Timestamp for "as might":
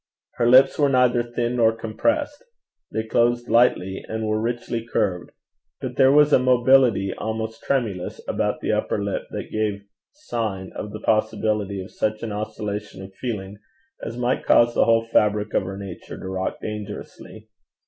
14.03-14.43